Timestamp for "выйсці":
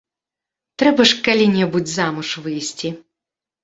2.45-2.89